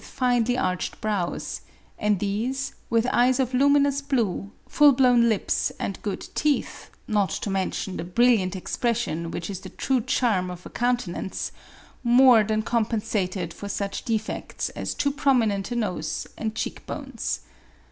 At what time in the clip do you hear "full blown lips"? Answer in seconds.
4.67-5.71